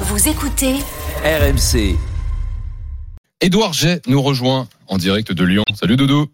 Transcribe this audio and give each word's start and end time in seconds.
Vous 0.00 0.28
écoutez 0.28 0.74
RMC. 1.24 1.96
Édouard 3.40 3.72
J 3.72 3.96
nous 4.06 4.20
rejoint 4.22 4.68
en 4.88 4.98
direct 4.98 5.32
de 5.32 5.44
Lyon. 5.44 5.64
Salut 5.74 5.96
Dodo. 5.96 6.28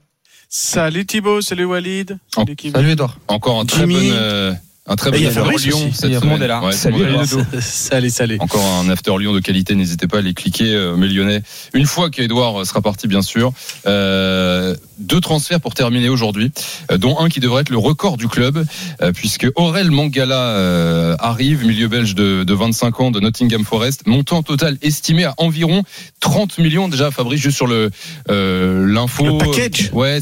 Salut 0.49 1.07
Thibaut, 1.07 1.41
salut 1.41 1.65
Walid. 1.65 2.19
En- 2.37 2.45
Salut. 2.45 2.57
Salut 2.73 2.91
Edouard. 2.91 3.19
Encore 3.29 3.61
un 3.61 3.65
très 3.65 3.87
bon, 3.87 3.95
euh, 3.99 4.53
un 4.87 4.97
très 4.97 5.11
bon 5.11 5.17
after 5.27 5.41
Lyon 5.41 5.55
aussi. 5.55 5.93
cette 5.93 6.21
semaine. 6.21 6.43
est 6.43 6.47
là. 6.49 6.63
Ouais, 6.63 6.73
Salut, 6.73 7.03
est 7.05 7.11
là. 7.11 7.25
Salut, 7.61 8.11
salut. 8.11 8.37
Encore 8.41 8.65
un 8.65 8.91
after 8.91 9.17
Lyon 9.19 9.33
de 9.33 9.41
qualité. 9.41 9.75
N'hésitez 9.75 10.07
pas 10.09 10.17
à 10.19 10.21
aller 10.21 10.35
cliquer, 10.35 10.75
euh, 10.75 10.97
mes 10.97 11.09
Lyonnais. 11.09 11.43
Une 11.73 11.87
fois 11.87 12.11
qu'Edouard 12.11 12.67
sera 12.67 12.83
parti, 12.83 13.07
bien 13.09 13.23
sûr, 13.23 13.53
euh, 13.87 14.72
deux 15.13 15.21
transferts 15.21 15.61
pour 15.61 15.75
terminer 15.75 16.09
aujourd'hui, 16.09 16.51
euh, 16.91 16.97
dont 16.97 17.19
un 17.19 17.29
qui 17.29 17.39
devrait 17.39 17.61
être 17.61 17.69
le 17.69 17.77
record 17.77 18.17
du 18.17 18.29
club, 18.29 18.65
euh, 19.03 19.13
puisque 19.13 19.47
Aurel 19.57 19.91
Mangala 19.91 20.39
euh, 20.57 21.15
arrive, 21.19 21.67
milieu 21.67 21.87
belge 21.89 22.15
de, 22.15 22.45
de 22.45 22.55
25 22.55 23.01
ans 23.01 23.11
de 23.11 23.21
Nottingham 23.21 23.63
Forest, 23.63 24.07
montant 24.07 24.43
total 24.43 24.79
estimé 24.81 25.25
à 25.25 25.35
environ 25.37 25.83
30 26.21 26.57
millions 26.59 26.89
déjà. 26.89 27.11
Fabrice, 27.11 27.41
juste 27.43 27.57
sur 27.59 27.67
le 27.67 27.91
euh, 28.31 28.87
l'info. 28.87 29.27
Le 29.27 29.37
package. 29.37 29.91
Ouais, 29.93 30.21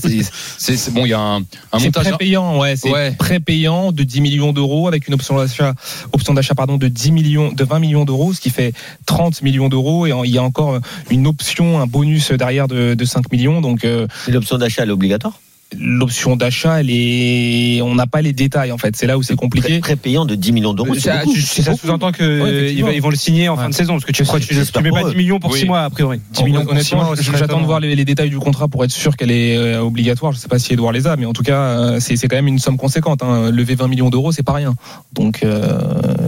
c'est 0.59 0.91
bon. 0.93 1.07
Il 1.07 1.11
y 1.11 1.15
a 1.15 1.21
un, 1.21 1.37
un 1.37 1.43
C'est 1.79 1.85
montage. 1.85 2.09
prépayant, 2.09 2.59
ouais, 2.59 2.75
c'est 2.75 2.91
Ouais. 2.91 3.13
prépayant 3.17 3.93
de 3.93 4.03
10 4.03 4.21
millions 4.21 4.53
d'euros 4.53 4.89
avec 4.89 5.07
une 5.07 5.15
option 5.15 5.37
d'achat, 5.37 5.75
option 6.13 6.35
d'achat 6.35 6.57
pardon 6.57 6.79
de 6.79 6.89
10 6.89 7.13
millions, 7.13 7.53
de 7.53 7.63
20 7.65 7.79
millions 7.79 8.05
d'euros, 8.05 8.33
ce 8.35 8.41
qui 8.41 8.51
fait 8.51 8.73
30 9.07 9.43
millions 9.43 9.69
d'euros 9.69 10.07
et 10.09 10.13
il 10.25 10.31
y 10.35 10.39
a 10.39 10.43
encore 10.43 10.81
une 11.11 11.29
option, 11.29 11.81
un 11.81 11.87
bonus 11.87 12.33
derrière 12.33 12.67
de, 12.67 12.95
de 12.95 13.05
5 13.05 13.31
millions. 13.31 13.61
Donc 13.61 13.85
euh, 13.85 14.09
l'option 14.27 14.59
d'achat, 14.59 14.80
est 14.89 14.93
obligatoire 14.93 15.39
l'option 15.79 16.37
d'achat, 16.37 16.81
elle 16.81 16.91
est, 16.91 17.81
on 17.83 17.95
n'a 17.95 18.07
pas 18.07 18.23
les 18.23 18.33
détails 18.33 18.73
en 18.73 18.79
fait. 18.79 18.97
C'est 18.97 19.07
là 19.07 19.19
où 19.19 19.23
c'est 19.23 19.37
compliqué. 19.37 19.69
Pré- 19.81 19.81
Prépayant 19.97 20.25
de 20.25 20.35
10 20.35 20.53
millions 20.53 20.75
d'euros. 20.75 20.95
Ça, 20.95 21.23
ça 21.63 21.75
sous-entend 21.77 22.13
que 22.13 22.23
Ouais, 22.43 22.49
euh, 22.51 22.69
ils, 22.73 22.83
vont- 22.85 22.91
ils 22.91 23.03
vont 23.03 23.11
le 23.11 23.17
signer 23.17 23.49
en 23.49 23.57
fin 23.57 23.69
de 23.69 23.75
saison 23.75 23.95
parce 23.95 24.05
que 24.05 24.13
tu 24.13 24.25
que 24.25 24.37
tu, 24.39 24.55
tu 24.73 24.83
mets 24.83 24.91
pas 24.91 25.05
eux. 25.05 25.11
10 25.11 25.17
millions 25.17 25.39
pour 25.41 25.53
Oui. 25.53 25.61
6 25.61 25.67
mois 25.67 25.81
a 25.83 25.91
priori. 25.91 26.21
10 26.33 26.45
millions 26.45 26.65
pour 26.65 26.79
six 26.81 26.95
mois, 26.95 27.15
j'attends 27.37 27.61
de 27.61 27.67
voir 27.67 27.81
les, 27.81 27.95
les 27.95 28.05
détails 28.05 28.31
du 28.31 28.39
contrat 28.39 28.69
pour 28.69 28.85
être 28.85 28.91
sûr 28.91 29.17
qu'elle 29.17 29.31
est 29.31 29.57
euh, 29.57 29.81
obligatoire. 29.83 30.33
Je 30.33 30.39
sais 30.39 30.49
pas 30.49 30.59
si 30.59 30.73
Edouard 30.73 30.93
les 30.93 31.07
a, 31.07 31.17
mais 31.17 31.27
en 31.27 31.33
tout 31.33 31.43
cas, 31.43 31.61
euh, 31.61 32.01
c'est 32.01 32.17
quand 32.29 32.37
même 32.37 32.49
une 32.49 32.59
somme 32.59 32.77
conséquente. 32.77 33.23
Hein. 33.23 33.51
Lever 33.51 33.75
20 33.77 33.89
millions 33.89 34.11
d'euros, 34.11 34.33
c'est 34.33 34.43
pas 34.43 34.53
rien. 34.55 34.75
Donc, 35.13 35.41
euh, 35.45 35.79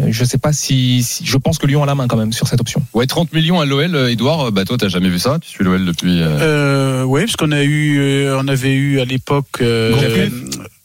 je 0.08 0.24
sais 0.24 0.38
pas 0.38 0.52
si, 0.52 1.02
si- 1.02 1.24
je 1.26 1.36
pense 1.36 1.58
que 1.58 1.66
Lyon 1.66 1.82
a 1.82 1.86
la 1.86 1.94
main 1.94 2.06
quand 2.06 2.16
même 2.16 2.32
sur 2.32 2.46
cette 2.48 2.60
option. 2.60 2.82
Ouais, 2.94 3.06
30 3.06 3.32
millions 3.32 3.60
à 3.60 3.64
l'OL, 3.66 3.94
Edouard. 4.10 4.52
Bah 4.52 4.64
toi, 4.64 4.76
t'as 4.78 4.88
jamais 4.88 5.08
vu 5.08 5.18
ça? 5.18 5.38
Tu 5.40 5.48
suis 5.48 5.64
l'OL 5.64 5.84
depuis. 5.84 6.20
euh, 6.20 6.38
Euh, 6.40 7.02
oui, 7.04 7.22
parce 7.22 7.36
qu'on 7.36 7.52
a 7.52 7.62
eu, 7.64 8.28
on 8.38 8.46
avait 8.48 8.72
eu 8.74 9.00
à 9.00 9.04
l'époque 9.04 9.31
euh, 9.60 9.98
Jeffrey. 9.98 10.30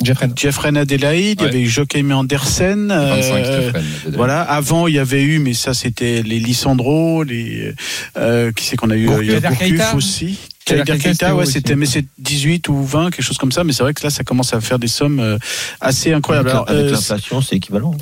Jeffrey. 0.04 0.30
Jeffrey 0.36 0.78
Adelaide, 0.78 1.40
il 1.42 1.46
y 1.46 1.48
avait 1.48 1.62
eu 1.62 1.68
Joachim 1.68 2.12
Andersen. 2.12 2.88
25 2.88 3.34
euh, 3.36 3.72
voilà. 4.14 4.42
Avant, 4.42 4.88
il 4.88 4.96
y 4.96 5.00
avait 5.00 5.24
eu, 5.24 5.40
mais 5.40 5.54
ça, 5.54 5.74
c'était 5.74 6.22
les 6.22 6.40
Lissandro, 6.40 7.24
les 7.24 7.74
euh, 8.18 8.52
qui 8.52 8.66
c'est 8.66 8.76
qu'on 8.76 8.92
a 8.92 8.96
eu 8.96 9.08
Gourcuff, 9.08 9.26
Il 9.26 9.32
y 9.32 9.36
a 9.36 9.50
Gourcuff 9.50 9.96
aussi. 9.96 10.40
Keita, 10.68 11.36
ouais, 11.36 11.46
c'était, 11.46 11.76
mais 11.76 11.86
c'est 11.86 12.06
18 12.20 12.68
ou 12.70 12.84
20, 12.84 13.12
quelque 13.12 13.22
chose 13.22 13.38
comme 13.38 13.52
ça. 13.52 13.64
Mais 13.64 13.74
c'est 13.74 13.84
vrai 13.84 13.94
que 13.94 14.04
là, 14.04 14.10
ça 14.10 14.24
commence 14.24 14.54
à 14.54 14.62
faire 14.62 14.80
des 14.80 14.88
sommes 14.88 15.20
euh, 15.20 15.38
assez 15.80 16.14
incroyables. 16.14 16.50
Avec 16.50 16.70
euh, 16.70 16.92
l'inflation, 16.92 17.42
c'est 17.42 17.56
équivalent. 17.56 17.96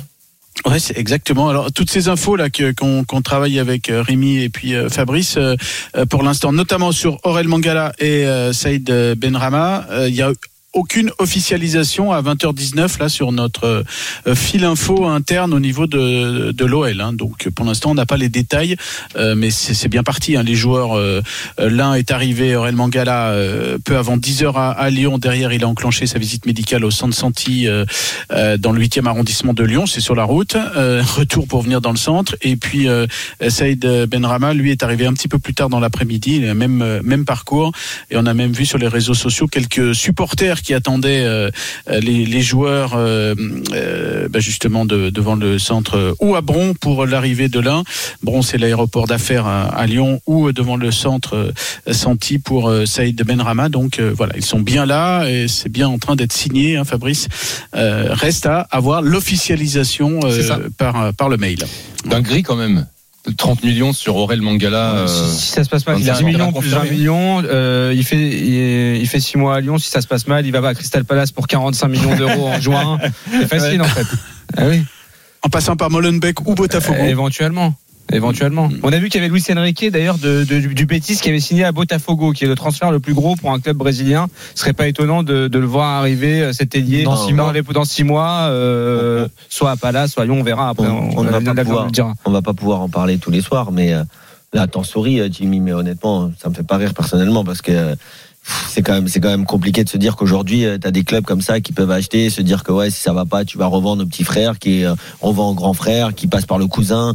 Ouais, 0.64 0.78
c'est 0.78 0.98
exactement. 0.98 1.48
Alors 1.48 1.70
toutes 1.70 1.90
ces 1.90 2.08
infos 2.08 2.34
là 2.34 2.48
qu'on 2.50 3.22
travaille 3.22 3.58
avec 3.58 3.90
euh, 3.90 4.02
Rémi 4.02 4.38
et 4.38 4.48
puis 4.48 4.74
euh, 4.74 4.88
Fabrice 4.88 5.36
euh, 5.36 5.54
pour 6.08 6.22
l'instant, 6.22 6.52
notamment 6.52 6.92
sur 6.92 7.18
Aurel 7.24 7.46
Mangala 7.46 7.92
et 7.98 8.26
Saïd 8.52 8.90
Benrama, 9.16 9.86
il 10.08 10.14
y 10.14 10.22
a 10.22 10.32
aucune 10.76 11.10
officialisation 11.18 12.12
à 12.12 12.20
20h19 12.20 13.00
là 13.00 13.08
sur 13.08 13.32
notre 13.32 13.84
euh, 14.26 14.34
fil 14.34 14.62
info 14.64 15.06
interne 15.06 15.54
au 15.54 15.60
niveau 15.60 15.86
de, 15.86 16.52
de 16.52 16.64
l'OL. 16.64 17.00
Hein. 17.00 17.14
Donc 17.14 17.48
pour 17.48 17.64
l'instant 17.64 17.92
on 17.92 17.94
n'a 17.94 18.04
pas 18.04 18.18
les 18.18 18.28
détails, 18.28 18.76
euh, 19.16 19.34
mais 19.34 19.50
c'est 19.50 19.88
bien 19.88 20.02
parti. 20.02 20.36
Hein. 20.36 20.42
Les 20.42 20.54
joueurs, 20.54 20.96
euh, 20.96 21.22
euh, 21.58 21.70
l'un 21.70 21.94
est 21.94 22.10
arrivé, 22.10 22.54
Aurel 22.54 22.76
Mangala, 22.76 23.30
euh, 23.30 23.78
peu 23.82 23.96
avant 23.96 24.18
10h 24.18 24.52
à, 24.54 24.70
à 24.70 24.90
Lyon. 24.90 25.16
Derrière 25.16 25.52
il 25.54 25.64
a 25.64 25.68
enclenché 25.68 26.06
sa 26.06 26.18
visite 26.18 26.44
médicale 26.44 26.84
au 26.84 26.90
centre 26.90 27.16
Santi 27.16 27.66
euh, 27.66 27.86
dans 28.58 28.72
le 28.72 28.82
8e 28.82 29.06
arrondissement 29.06 29.54
de 29.54 29.64
Lyon, 29.64 29.86
c'est 29.86 30.02
sur 30.02 30.14
la 30.14 30.24
route. 30.24 30.56
Retour 30.76 31.48
pour 31.48 31.62
venir 31.62 31.80
dans 31.80 31.90
le 31.92 31.96
centre. 31.96 32.36
Et 32.42 32.56
puis 32.56 32.86
Saïd 33.48 33.86
Benrama, 34.08 34.52
lui, 34.52 34.70
est 34.70 34.82
arrivé 34.82 35.06
un 35.06 35.14
petit 35.14 35.28
peu 35.28 35.38
plus 35.38 35.54
tard 35.54 35.70
dans 35.70 35.80
l'après-midi, 35.80 36.40
même, 36.40 37.00
même 37.02 37.24
parcours. 37.24 37.72
Et 38.10 38.16
on 38.16 38.26
a 38.26 38.34
même 38.34 38.52
vu 38.52 38.66
sur 38.66 38.78
les 38.78 38.88
réseaux 38.88 39.14
sociaux 39.14 39.46
quelques 39.46 39.94
supporters 39.94 40.60
attendaient 40.74 41.24
euh, 41.24 41.50
euh, 41.90 42.00
les, 42.00 42.24
les 42.26 42.40
joueurs 42.42 42.94
euh, 42.96 43.34
euh, 43.72 44.28
bah, 44.28 44.38
justement 44.40 44.84
de- 44.84 45.10
devant 45.10 45.34
le 45.34 45.58
centre 45.58 46.14
ou 46.20 46.34
à 46.36 46.40
Bron 46.40 46.74
pour 46.74 47.06
l'arrivée 47.06 47.48
de 47.48 47.60
l'un. 47.60 47.82
Bron, 48.22 48.42
c'est 48.42 48.58
l'aéroport 48.58 49.06
d'affaires 49.06 49.46
à, 49.46 49.64
à 49.64 49.86
Lyon 49.86 50.20
ou 50.26 50.52
devant 50.52 50.76
le 50.76 50.90
centre 50.90 51.52
Santi 51.90 52.38
pour 52.38 52.68
euh, 52.68 52.86
Saïd 52.86 53.20
Benrama. 53.24 53.68
Donc 53.68 53.98
euh, 53.98 54.12
voilà, 54.16 54.34
ils 54.36 54.44
sont 54.44 54.60
bien 54.60 54.86
là 54.86 55.26
et 55.28 55.48
c'est 55.48 55.68
bien 55.70 55.88
en 55.88 55.98
train 55.98 56.16
d'être 56.16 56.32
signé, 56.32 56.76
hein, 56.76 56.84
Fabrice. 56.84 57.28
Euh, 57.74 58.08
reste 58.10 58.46
à 58.46 58.60
avoir 58.70 59.02
l'officialisation 59.02 60.20
euh, 60.24 60.68
par, 60.78 61.12
par 61.14 61.28
le 61.28 61.36
mail. 61.36 61.58
D'un 62.04 62.20
gris 62.20 62.42
quand 62.42 62.56
même. 62.56 62.86
30 63.36 63.64
millions 63.64 63.92
sur 63.92 64.16
Aurel 64.16 64.40
Mangala. 64.42 64.94
euh, 64.96 65.06
Si, 65.06 65.46
si 65.46 65.52
ça 65.52 65.64
se 65.64 65.68
passe 65.68 65.86
mal, 65.86 65.98
il 66.00 66.08
a 66.08 66.12
25 66.14 66.24
10 66.26 66.32
millions 66.32 66.52
plus 66.52 66.68
20 66.70 66.84
millions. 66.84 67.42
euh, 67.44 67.92
il 67.94 68.04
fait 68.04 68.16
il, 68.16 68.96
il 69.00 69.06
fait 69.08 69.20
6 69.20 69.38
mois 69.38 69.56
à 69.56 69.60
Lyon. 69.60 69.78
Si 69.78 69.90
ça 69.90 70.00
se 70.00 70.06
passe 70.06 70.26
mal, 70.26 70.46
il 70.46 70.52
va 70.52 70.66
à 70.68 70.74
Crystal 70.74 71.04
Palace 71.04 71.32
pour 71.32 71.46
45 71.46 71.88
millions 71.88 72.14
d'euros 72.16 72.48
en 72.48 72.60
juin. 72.60 72.98
C'est 73.30 73.48
facile 73.48 73.82
en 73.82 73.86
fait. 73.86 74.06
Ah 74.56 74.66
oui. 74.68 74.82
En 75.42 75.48
passant 75.48 75.76
par 75.76 75.90
Molenbeek 75.90 76.40
ou 76.46 76.54
Botafogo. 76.54 76.98
Euh, 77.00 77.04
éventuellement. 77.06 77.74
Éventuellement. 78.12 78.68
On 78.84 78.92
a 78.92 78.98
vu 78.98 79.08
qu'il 79.08 79.20
y 79.20 79.24
avait 79.24 79.32
Luis 79.32 79.42
Enrique 79.50 79.90
d'ailleurs 79.90 80.18
de, 80.18 80.44
de- 80.44 80.60
du 80.72 80.86
Betis 80.86 81.16
qui 81.16 81.28
avait 81.28 81.40
signé 81.40 81.64
à 81.64 81.72
Botafogo, 81.72 82.32
qui 82.32 82.44
est 82.44 82.48
le 82.48 82.54
transfert 82.54 82.92
le 82.92 83.00
plus 83.00 83.14
gros 83.14 83.34
pour 83.34 83.50
un 83.52 83.58
club 83.58 83.76
brésilien. 83.76 84.28
Ce 84.54 84.60
serait 84.60 84.72
pas 84.74 84.86
étonnant 84.86 85.22
de, 85.24 85.48
de 85.48 85.58
le 85.58 85.66
voir 85.66 85.98
arriver 85.98 86.40
euh, 86.42 86.52
cet 86.52 86.76
ailier 86.76 87.02
Dans 87.02 87.14
dans, 87.16 87.26
six 87.26 87.32
mois. 87.32 87.52
dans 87.74 87.84
six 87.84 88.04
mois, 88.04 88.30
euh, 88.48 89.26
soit 89.48 89.72
à 89.72 89.76
Palace, 89.76 90.12
soit 90.12 90.22
à 90.22 90.26
Lyon, 90.26 90.36
on 90.38 90.42
verra 90.44 90.68
après. 90.68 90.86
On- 90.86 91.18
on 91.18 91.24
ne 91.24 91.30
va 91.30 91.40
pas 91.40 91.54
pouvoir. 91.64 91.84
On 92.24 92.30
va 92.30 92.42
pas 92.42 92.54
pouvoir 92.54 92.80
en 92.80 92.88
parler 92.88 93.18
tous 93.18 93.30
les 93.32 93.40
soirs, 93.40 93.72
mais 93.72 93.92
euh, 93.92 94.04
là, 94.52 94.68
t'en 94.68 94.84
souris, 94.84 95.20
Jimmy, 95.32 95.58
mais 95.58 95.72
honnêtement, 95.72 96.30
ça 96.40 96.48
me 96.48 96.54
fait 96.54 96.62
pas 96.66 96.76
rire 96.76 96.94
personnellement 96.94 97.42
parce 97.44 97.60
que 97.60 97.72
euh, 97.72 97.94
c'est 98.68 98.82
quand 98.82 98.92
même, 98.94 99.08
c'est 99.08 99.18
quand 99.18 99.30
même 99.30 99.44
compliqué 99.46 99.82
de 99.82 99.88
se 99.88 99.98
dire 99.98 100.14
qu'aujourd'hui, 100.14 100.64
tu 100.80 100.86
as 100.86 100.90
des 100.92 101.02
clubs 101.02 101.24
comme 101.24 101.40
ça 101.40 101.60
qui 101.60 101.72
peuvent 101.72 101.90
acheter, 101.90 102.30
se 102.30 102.40
dire 102.42 102.62
que 102.62 102.70
ouais, 102.70 102.90
si 102.90 103.00
ça 103.00 103.12
va 103.12 103.24
pas, 103.24 103.44
tu 103.44 103.58
vas 103.58 103.66
revendre 103.66 104.04
au 104.04 104.06
petit 104.06 104.22
frère, 104.22 104.60
qui 104.60 104.84
revend 105.20 105.50
au 105.50 105.54
grand 105.54 105.72
frère, 105.72 106.14
qui 106.14 106.28
passe 106.28 106.46
par 106.46 106.58
le 106.58 106.68
cousin. 106.68 107.14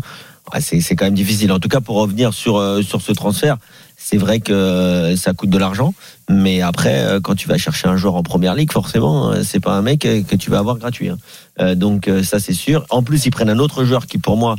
C'est, 0.59 0.95
quand 0.95 1.06
même 1.06 1.13
difficile. 1.13 1.51
En 1.51 1.59
tout 1.59 1.69
cas, 1.69 1.81
pour 1.81 1.95
revenir 1.97 2.34
sur, 2.34 2.57
euh, 2.57 2.81
sur 2.81 3.01
ce 3.01 3.12
transfert, 3.12 3.57
c'est 3.97 4.17
vrai 4.17 4.39
que 4.39 4.51
euh, 4.51 5.16
ça 5.16 5.34
coûte 5.34 5.50
de 5.50 5.57
l'argent, 5.57 5.94
mais 6.29 6.62
après, 6.62 7.06
euh, 7.06 7.19
quand 7.22 7.35
tu 7.35 7.47
vas 7.47 7.57
chercher 7.57 7.88
un 7.88 7.97
joueur 7.97 8.16
en 8.16 8.23
première 8.23 8.56
ligue, 8.56 8.72
forcément, 8.72 9.31
c'est 9.44 9.59
pas 9.59 9.73
un 9.73 9.81
mec 9.81 10.01
que 10.01 10.35
tu 10.35 10.50
vas 10.50 10.59
avoir 10.59 10.78
gratuit. 10.78 11.09
hein. 11.09 11.75
Donc 11.75 12.09
ça, 12.23 12.39
c'est 12.39 12.53
sûr. 12.53 12.85
En 12.89 13.03
plus, 13.03 13.25
ils 13.25 13.31
prennent 13.31 13.50
un 13.50 13.59
autre 13.59 13.84
joueur 13.85 14.07
qui, 14.07 14.17
pour 14.17 14.35
moi, 14.35 14.56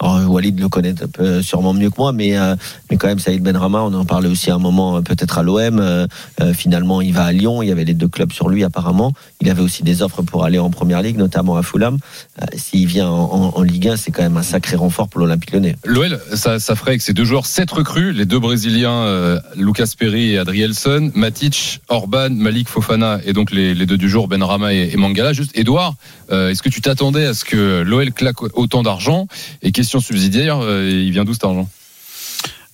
alors, 0.00 0.30
Walid 0.30 0.58
le 0.60 0.68
connaît 0.68 0.94
un 1.02 1.08
peu, 1.08 1.40
sûrement 1.40 1.72
mieux 1.72 1.88
que 1.88 1.96
moi, 1.98 2.12
mais 2.12 2.36
euh, 2.36 2.56
mais 2.90 2.96
quand 2.96 3.06
même 3.06 3.18
Saïd 3.20 3.42
Benrama, 3.42 3.82
on 3.82 3.94
en 3.94 4.04
parlait 4.04 4.28
aussi 4.28 4.50
à 4.50 4.54
un 4.56 4.58
moment 4.58 4.96
euh, 4.96 5.00
peut-être 5.00 5.38
à 5.38 5.42
l'OM. 5.42 5.78
euh, 5.78 6.06
euh, 6.40 6.52
finalement, 6.52 7.00
il 7.00 7.12
va 7.14 7.24
à 7.24 7.32
Lyon. 7.32 7.62
Il 7.62 7.68
y 7.68 7.72
avait 7.72 7.84
les 7.84 7.94
deux 7.94 8.08
clubs 8.08 8.32
sur 8.32 8.48
lui 8.48 8.64
apparemment. 8.64 9.12
Il 9.40 9.48
avait 9.50 9.62
aussi 9.62 9.82
des 9.82 10.02
offres 10.02 10.22
pour 10.22 10.44
aller 10.44 10.58
en 10.58 10.68
première 10.70 11.00
ligue, 11.00 11.16
notamment 11.16 11.56
à 11.56 11.62
Fulham. 11.62 11.98
Euh, 12.42 12.46
S'il 12.56 12.86
vient 12.86 13.08
en, 13.08 13.32
en- 13.32 13.52
en 13.56 13.62
Ligue 13.62 13.88
1, 13.88 13.96
c'est 13.96 14.10
quand 14.10 14.22
même 14.22 14.36
un 14.36 14.42
sacré 14.42 14.76
renfort 14.76 15.08
pour 15.08 15.20
l'Olympique 15.20 15.52
Lyonnais. 15.52 15.76
L'OL, 15.84 16.20
ça, 16.34 16.58
ça 16.58 16.74
ferait 16.74 16.90
avec 16.92 17.02
ces 17.02 17.12
deux 17.14 17.24
joueurs 17.24 17.46
7 17.46 17.70
recrues, 17.70 18.12
les 18.12 18.26
deux 18.26 18.38
Brésiliens, 18.40 18.90
euh, 18.90 19.38
Lucas 19.56 19.88
Perry 19.98 20.32
et 20.32 20.38
Adrielson, 20.38 21.12
Matic, 21.14 21.80
Orban, 21.88 22.30
Malik 22.30 22.68
Fofana 22.68 23.20
et 23.24 23.32
donc 23.32 23.52
les, 23.52 23.74
les 23.74 23.86
deux 23.86 23.96
du 23.98 24.08
jour, 24.08 24.28
Benrama 24.28 24.74
et, 24.74 24.90
et 24.92 24.96
Mangala. 24.96 25.32
Juste, 25.32 25.52
Edouard, 25.56 25.94
est-ce 26.30 26.62
que 26.62 26.68
tu 26.68 26.80
t'attendais 26.80 27.26
à 27.26 27.34
ce 27.34 27.44
que 27.44 27.82
l'OL 27.82 28.10
claque 28.12 28.42
autant 28.56 28.82
d'argent 28.82 29.28
Et 29.62 29.70
question 29.84 30.00
subsidiaire, 30.00 30.60
euh, 30.62 30.88
il 30.88 31.10
vient 31.10 31.24
d'où 31.24 31.34
cet 31.34 31.44
argent? 31.44 31.68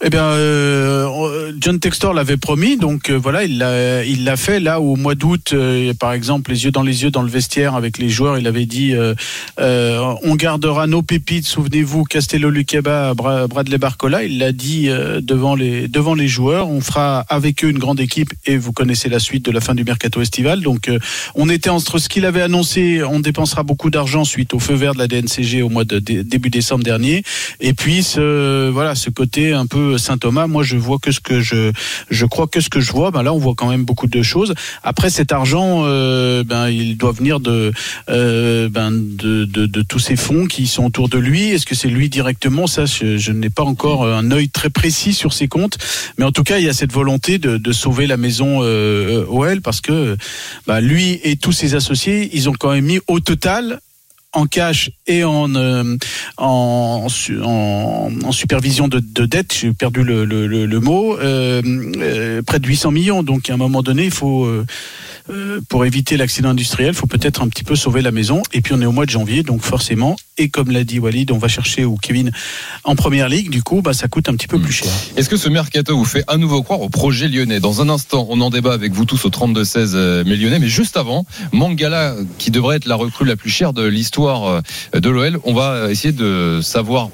Eh 0.03 0.09
bien, 0.09 0.25
euh, 0.25 1.53
John 1.61 1.79
Textor 1.79 2.15
l'avait 2.15 2.39
promis, 2.39 2.79
donc 2.79 3.11
euh, 3.11 3.19
voilà, 3.19 3.45
il 3.45 3.59
l'a, 3.59 4.03
il 4.03 4.25
l'a 4.25 4.39
fait. 4.39 4.59
Là, 4.59 4.81
au 4.81 4.97
mois 4.97 5.15
d'août, 5.15 5.51
euh, 5.53 5.93
par 5.93 6.15
exemple, 6.15 6.51
les 6.53 6.65
yeux 6.65 6.71
dans 6.71 6.83
les 6.83 7.03
yeux 7.03 7.11
dans 7.11 7.21
le 7.21 7.29
vestiaire 7.29 7.75
avec 7.75 7.99
les 7.99 8.09
joueurs, 8.09 8.39
il 8.39 8.47
avait 8.47 8.65
dit 8.65 8.95
on 9.59 10.35
gardera 10.37 10.87
nos 10.87 11.03
pépites. 11.03 11.47
Souvenez-vous, 11.47 12.05
Castello 12.05 12.49
Luqueba, 12.49 13.13
Bra- 13.13 13.47
Bradley 13.47 13.77
Barcola, 13.77 14.25
il 14.25 14.39
l'a 14.39 14.53
dit 14.53 14.89
devant 15.21 15.55
les 15.55 15.87
devant 15.87 16.15
les 16.15 16.29
joueurs. 16.29 16.69
On 16.71 16.81
fera 16.81 17.21
avec 17.29 17.63
eux 17.63 17.69
une 17.69 17.79
grande 17.79 18.01
équipe 18.01 18.31
et 18.47 18.57
vous 18.57 18.73
connaissez 18.73 19.11
la 19.11 19.19
suite 19.19 19.45
de 19.45 19.51
la 19.51 19.61
fin 19.61 19.75
du 19.75 19.85
mercato 19.85 20.23
estival. 20.23 20.61
Donc, 20.63 20.91
on 21.35 21.51
était 21.51 21.69
entre 21.71 21.99
ce 21.99 22.09
qu'il 22.09 22.25
avait 22.25 22.41
annoncé, 22.43 23.03
on 23.05 23.21
dépensera 23.21 23.65
beaucoup 23.65 23.91
d'argent 23.91 24.25
suite 24.25 24.55
au 24.55 24.61
feu 24.61 24.75
vert 24.75 24.95
de 24.95 24.99
la 24.99 25.09
DNCG 25.09 25.61
au 25.63 25.69
mois 25.69 25.85
de 25.85 25.99
dé- 25.99 26.25
début 26.25 26.49
décembre 26.49 26.85
dernier, 26.85 27.23
et 27.61 27.75
puis 27.75 28.03
ce 28.03 28.71
voilà 28.71 28.95
ce 28.95 29.11
côté 29.11 29.53
un 29.53 29.67
peu 29.67 29.90
Saint 29.99 30.19
Thomas. 30.19 30.47
Moi, 30.47 30.63
je 30.63 30.77
vois 30.77 30.99
que 30.99 31.13
ce 31.13 31.21
que 31.21 31.41
je 31.41 31.73
je 32.11 32.27
crois 32.27 32.47
que 32.47 32.61
ce 32.61 32.69
que 32.69 32.81
je 32.81 32.93
vois. 32.93 33.11
Ben 33.11 33.23
là, 33.23 33.33
on 33.33 33.39
voit 33.39 33.55
quand 33.57 33.69
même 33.69 33.85
beaucoup 33.85 34.07
de 34.07 34.23
choses. 34.23 34.55
Après, 34.83 35.11
cet 35.11 35.33
argent, 35.33 35.83
euh, 35.85 36.45
ben 36.45 36.69
il 36.69 36.97
doit 36.97 37.13
venir 37.13 37.41
de 37.41 37.73
euh, 38.09 38.69
ben 38.69 38.91
de, 38.93 39.45
de, 39.45 39.83
tous 39.83 39.99
ces 39.99 40.17
fonds 40.17 40.47
qui 40.47 40.67
sont 40.67 40.85
autour 40.85 41.09
de 41.09 41.19
lui. 41.19 41.51
Est-ce 41.51 41.67
que 41.67 41.75
c'est 41.75 41.89
lui 41.89 42.09
directement? 42.09 42.67
Ça, 42.67 42.85
je, 42.87 43.33
n'ai 43.33 43.51
pas 43.51 43.65
encore 43.65 44.07
un 44.07 44.31
œil 44.31 44.49
très 44.49 44.71
précis 44.71 45.15
sur 45.15 45.33
ses 45.33 45.49
comptes, 45.49 45.79
mais 46.19 46.25
en 46.25 46.33
tout 46.33 46.43
cas, 46.43 46.59
il 46.59 46.65
y 46.65 46.69
a 46.69 46.73
cette 46.73 46.93
volonté 46.93 47.39
de, 47.39 47.57
de 47.57 47.73
sauver 47.73 48.07
la 48.07 48.17
maison 48.17 48.61
euh, 48.63 49.25
OL 49.29 49.61
parce 49.61 49.81
que 49.81 50.17
bah, 50.67 50.81
lui 50.81 51.21
et 51.25 51.37
tous 51.37 51.53
ses 51.53 51.75
associés, 51.75 52.31
ils 52.33 52.49
ont 52.49 52.55
quand 52.59 52.73
même 52.73 52.85
mis 52.85 53.01
au 53.09 53.21
total 53.21 53.81
en 54.33 54.47
cash 54.47 54.91
et 55.07 55.25
en 55.25 55.55
euh, 55.55 55.97
en, 56.37 57.07
en, 57.43 58.11
en 58.25 58.33
supervision 58.33 58.89
de, 58.89 59.01
de 59.01 59.27
dette, 59.27 59.53
j'ai 59.53 59.73
perdu 59.73 60.05
le, 60.05 60.25
le, 60.25 60.47
le, 60.47 60.81
mot, 60.81 61.17
euh, 61.19 61.63
euh, 61.99 62.43
près 62.43 62.61
de 62.61 62.67
800 62.67 62.93
millions. 62.93 63.23
Donc 63.23 63.51
à 63.51 63.55
un 63.55 63.57
moment 63.57 63.83
donné, 63.83 64.05
il 64.05 64.11
faut 64.11 64.49
euh, 65.31 65.61
pour 65.69 65.85
éviter 65.85 66.17
l'accident 66.17 66.51
industriel, 66.51 66.91
il 66.91 66.95
faut 66.95 67.07
peut-être 67.07 67.43
un 67.43 67.49
petit 67.49 67.65
peu 67.65 67.77
sauver 67.77 68.03
la 68.03 68.11
maison. 68.11 68.43
Et 68.53 68.61
puis 68.61 68.75
on 68.75 68.81
est 68.81 68.87
au 68.87 68.93
mois 68.93 69.07
de 69.07 69.11
janvier, 69.11 69.43
donc 69.43 69.63
forcément, 69.63 70.17
et 70.39 70.49
comme 70.49 70.71
l'a 70.71 70.85
dit 70.85 70.99
Walid, 70.99 71.31
on 71.31 71.39
va 71.39 71.49
chercher 71.49 71.85
ou 71.85 71.97
Kevin 71.97 72.31
en 72.85 72.97
première 72.97 73.29
ligue. 73.29 73.51
Du 73.51 73.63
coup, 73.63 73.83
bah, 73.83 73.93
ça 73.93 74.09
coûte 74.09 74.29
un 74.29 74.35
petit 74.35 74.49
peu 74.49 74.59
plus 74.59 74.73
cher. 74.73 74.91
Est-ce 75.17 75.29
que 75.29 75.37
ce 75.37 75.49
mercato 75.49 75.97
vous 75.97 76.05
fait 76.05 76.25
à 76.27 76.37
nouveau 76.37 76.63
croire 76.63 76.81
au 76.81 76.89
projet 76.89 77.29
lyonnais? 77.29 77.61
Dans 77.61 77.83
un 77.83 77.89
instant, 77.89 78.27
on 78.31 78.41
en 78.41 78.51
débat 78.51 78.73
avec 78.73 78.93
vous 78.93 79.05
tous 79.05 79.25
au 79.25 79.31
32-16 79.31 79.93
euh, 79.95 80.25
mais 80.27 80.37
lyonnais. 80.37 80.59
Mais 80.59 80.69
juste 80.69 80.97
avant, 80.97 81.27
Mangala, 81.53 82.17
qui 82.39 82.51
devrait 82.51 82.77
être 82.77 82.87
la 82.87 82.97
recrue 82.97 83.25
la 83.25 83.37
plus 83.37 83.51
chère 83.51 83.73
de 83.73 83.87
l'histoire 83.87 84.63
euh, 84.95 85.01
de 85.01 85.09
l'OL, 85.09 85.39
on 85.45 85.55
va 85.55 85.91
essayer 85.91 86.13
de 86.13 86.61
savoir 86.63 87.11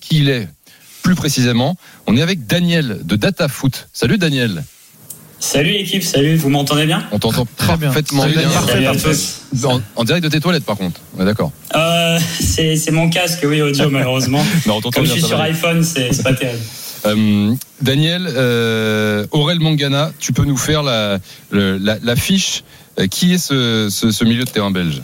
qui 0.00 0.18
il 0.18 0.28
est 0.28 0.48
plus 1.02 1.14
précisément. 1.14 1.76
On 2.06 2.16
est 2.16 2.22
avec 2.22 2.46
Daniel 2.46 3.00
de 3.04 3.16
DataFoot. 3.16 3.88
Salut 3.92 4.18
Daniel, 4.18 4.64
Salut 5.40 5.70
l'équipe, 5.72 6.02
salut, 6.02 6.36
vous 6.36 6.50
m'entendez 6.50 6.84
bien 6.84 7.02
on 7.12 7.18
t'entend 7.18 7.46
Très 7.56 7.76
bien. 7.78 7.86
parfaitement 7.88 8.22
Salut 8.22 8.34
bien. 8.36 8.48
Parfait. 8.50 8.86
tous. 9.02 9.64
En, 9.64 9.80
en 9.96 10.04
direct 10.04 10.22
de 10.22 10.28
tes 10.28 10.38
toilettes 10.40 10.64
par 10.66 10.76
contre. 10.76 11.00
On 11.16 11.22
est 11.22 11.24
d'accord. 11.24 11.50
Euh, 11.74 12.18
c'est 12.38 12.90
mon 12.90 13.08
casque, 13.08 13.40
oui, 13.44 13.62
audio 13.62 13.88
malheureusement. 13.90 14.44
Non, 14.66 14.74
on 14.76 14.80
t'entend 14.82 15.00
Comme 15.00 15.06
je 15.06 15.12
bien. 15.12 15.12
suis 15.14 15.22
ça 15.22 15.28
sur 15.28 15.38
va 15.38 15.44
iPhone, 15.44 15.82
c'est 15.82 16.22
pas 16.22 16.34
terrible. 16.34 16.58
Euh, 17.06 17.54
Daniel, 17.80 18.28
euh, 18.28 19.26
Aurel 19.30 19.58
Mangana, 19.58 20.12
tu 20.18 20.34
peux 20.34 20.44
nous 20.44 20.58
faire 20.58 20.82
la, 20.82 21.18
le- 21.50 21.78
la, 21.78 21.96
la 22.02 22.14
fiche 22.14 22.62
Euh, 22.98 23.06
Qui 23.06 23.32
est 23.32 23.38
ce, 23.38 23.88
ce, 23.90 24.10
ce 24.10 24.24
milieu 24.24 24.44
de 24.44 24.50
terrain 24.50 24.70
belge? 24.70 25.00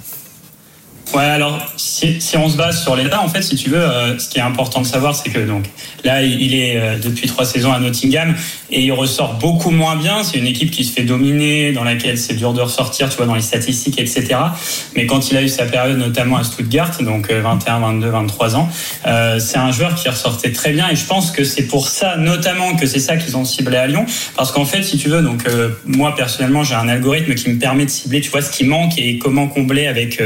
Ouais, 1.14 1.22
alors 1.22 1.60
si, 1.76 2.18
on 2.36 2.48
se 2.48 2.56
base 2.56 2.82
sur 2.82 2.96
l'état, 2.96 3.22
en 3.22 3.28
fait, 3.28 3.42
si 3.42 3.54
tu 3.54 3.70
veux, 3.70 3.80
euh, 3.80 4.18
ce 4.18 4.28
qui 4.28 4.38
est 4.38 4.42
important 4.42 4.80
de 4.80 4.86
savoir, 4.86 5.14
c'est 5.14 5.30
que 5.30 5.38
donc 5.38 5.64
là, 6.04 6.22
il 6.22 6.54
est 6.54 6.76
euh, 6.76 6.98
depuis 6.98 7.28
trois 7.28 7.44
saisons 7.44 7.72
à 7.72 7.78
Nottingham 7.78 8.34
et 8.70 8.82
il 8.82 8.92
ressort 8.92 9.34
beaucoup 9.34 9.70
moins 9.70 9.96
bien. 9.96 10.24
C'est 10.24 10.38
une 10.38 10.46
équipe 10.46 10.70
qui 10.70 10.84
se 10.84 10.92
fait 10.92 11.04
dominer, 11.04 11.72
dans 11.72 11.84
laquelle 11.84 12.18
c'est 12.18 12.34
dur 12.34 12.52
de 12.52 12.60
ressortir, 12.60 13.08
tu 13.08 13.16
vois, 13.16 13.26
dans 13.26 13.34
les 13.34 13.40
statistiques, 13.40 14.00
etc. 14.00 14.36
Mais 14.96 15.06
quand 15.06 15.30
il 15.30 15.36
a 15.36 15.42
eu 15.42 15.48
sa 15.48 15.64
période, 15.66 15.96
notamment 15.96 16.38
à 16.38 16.44
Stuttgart, 16.44 16.90
donc 17.00 17.30
euh, 17.30 17.40
21, 17.40 17.80
22, 17.80 18.08
23 18.08 18.56
ans, 18.56 18.68
euh, 19.06 19.38
c'est 19.38 19.58
un 19.58 19.70
joueur 19.70 19.94
qui 19.94 20.08
ressortait 20.08 20.52
très 20.52 20.72
bien 20.72 20.88
et 20.90 20.96
je 20.96 21.04
pense 21.04 21.30
que 21.30 21.44
c'est 21.44 21.66
pour 21.66 21.88
ça, 21.88 22.16
notamment, 22.16 22.74
que 22.74 22.86
c'est 22.86 22.98
ça 22.98 23.16
qu'ils 23.16 23.36
ont 23.36 23.44
ciblé 23.44 23.76
à 23.76 23.86
Lyon, 23.86 24.06
parce 24.36 24.50
qu'en 24.50 24.64
fait, 24.64 24.82
si 24.82 24.96
tu 24.96 25.08
veux, 25.08 25.22
donc 25.22 25.44
moi 25.86 26.14
personnellement, 26.14 26.64
j'ai 26.64 26.74
un 26.74 26.88
algorithme 26.88 27.34
qui 27.34 27.50
me 27.50 27.58
permet 27.58 27.84
de 27.84 27.90
cibler, 27.90 28.20
tu 28.20 28.30
vois, 28.30 28.42
ce 28.42 28.50
qui 28.50 28.64
manque 28.64 28.98
et 28.98 29.18
comment 29.18 29.46
combler 29.46 29.86
avec 29.86 30.20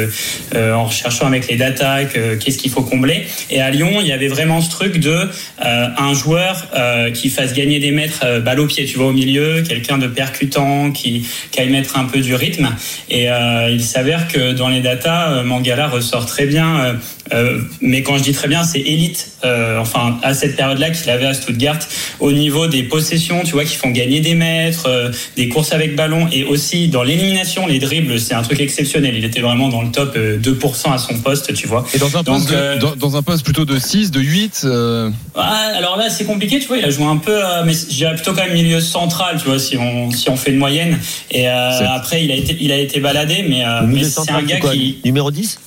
euh, 0.70 0.74
en 0.74 0.84
recherchant 0.86 1.26
avec 1.26 1.48
les 1.48 1.56
data 1.56 2.04
que- 2.04 2.36
qu'est-ce 2.36 2.58
qu'il 2.58 2.70
faut 2.70 2.82
combler. 2.82 3.26
Et 3.50 3.60
à 3.60 3.70
Lyon, 3.70 3.98
il 4.00 4.06
y 4.06 4.12
avait 4.12 4.28
vraiment 4.28 4.60
ce 4.60 4.70
truc 4.70 4.98
de 4.98 5.10
euh, 5.10 5.86
un 5.98 6.14
joueur 6.14 6.66
euh, 6.76 7.10
qui 7.10 7.28
fasse 7.28 7.52
gagner 7.52 7.78
des 7.80 7.90
mètres 7.90 8.24
balle 8.40 8.60
au 8.60 8.66
pied, 8.66 8.84
tu 8.86 8.96
vois, 8.96 9.08
au 9.08 9.12
milieu, 9.12 9.62
quelqu'un 9.62 9.98
de 9.98 10.06
percutant 10.06 10.90
qui, 10.90 11.26
qui 11.50 11.60
aille 11.60 11.70
mettre 11.70 11.98
un 11.98 12.04
peu 12.04 12.20
du 12.20 12.34
rythme. 12.34 12.68
Et 13.10 13.26
il 13.70 13.82
s'avère 13.82 14.28
que 14.28 14.52
dans 14.52 14.68
les 14.68 14.80
data, 14.80 15.42
Mangala 15.44 15.88
ressort 15.88 16.26
très 16.26 16.46
bien. 16.46 16.98
Euh, 17.32 17.60
mais 17.80 18.02
quand 18.02 18.16
je 18.18 18.22
dis 18.22 18.32
très 18.32 18.48
bien, 18.48 18.62
c'est 18.64 18.80
élite. 18.80 19.28
euh, 19.44 19.78
enfin, 19.78 20.18
à 20.22 20.34
cette 20.34 20.56
période-là 20.56 20.90
qu'il 20.90 21.08
avait 21.10 21.26
à 21.26 21.32
Stuttgart, 21.34 21.78
au 22.18 22.30
niveau 22.32 22.66
des 22.66 22.82
possessions, 22.82 23.42
tu 23.44 23.52
vois, 23.52 23.64
qui 23.64 23.76
font 23.76 23.90
gagner 23.90 24.20
des 24.20 24.34
mètres, 24.34 24.86
euh, 24.86 25.10
des 25.36 25.48
courses 25.48 25.72
avec 25.72 25.96
ballon, 25.96 26.28
et 26.30 26.44
aussi 26.44 26.88
dans 26.88 27.02
l'élimination, 27.02 27.66
les 27.66 27.78
dribbles, 27.78 28.20
c'est 28.20 28.34
un 28.34 28.42
truc 28.42 28.60
exceptionnel. 28.60 29.14
Il 29.16 29.24
était 29.24 29.40
vraiment 29.40 29.68
dans 29.68 29.80
le 29.82 29.90
top 29.90 30.12
euh, 30.16 30.38
2% 30.38 30.92
à 30.92 30.98
son 30.98 31.14
poste, 31.20 31.54
tu 31.54 31.66
vois. 31.66 31.86
Et 31.94 31.98
dans 31.98 32.14
un, 32.16 32.22
Donc, 32.22 32.36
poste 32.46 32.50
de- 32.50 32.78
dans, 32.78 32.96
dans 32.96 33.16
un 33.16 33.22
poste 33.22 33.44
plutôt 33.44 33.64
de 33.64 33.78
6, 33.78 34.10
de 34.10 34.20
8 34.20 34.62
euh, 34.64 35.10
Ah, 35.34 35.70
alors 35.76 35.96
là, 35.96 36.10
c'est 36.10 36.24
compliqué, 36.24 36.58
tu 36.58 36.66
vois. 36.66 36.76
Il 36.78 36.84
a 36.84 36.90
joué 36.90 37.04
un 37.06 37.16
peu, 37.16 37.32
euh, 37.42 37.62
mais 37.64 37.72
je 37.72 37.86
dirais 37.94 38.14
plutôt 38.14 38.32
quand 38.34 38.44
même 38.44 38.52
milieu 38.54 38.80
central, 38.80 39.36
tu 39.38 39.48
vois, 39.48 39.58
si 39.58 39.76
on 39.78 40.10
si 40.10 40.28
on 40.28 40.36
fait 40.36 40.50
une 40.50 40.58
moyenne. 40.58 40.98
Et 41.30 41.48
euh, 41.48 41.70
après, 41.88 42.24
il 42.24 42.30
a 42.30 42.34
été 42.34 42.56
il 42.60 42.72
a 42.72 42.78
été 42.78 43.00
baladé, 43.00 43.44
mais, 43.48 43.64
euh, 43.64 43.80
c'est 44.04 44.30
un 44.32 44.42
gars 44.42 44.58
quoi 44.58 44.72
qui 44.72 44.98
Numéro 45.04 45.30
10 45.30 45.58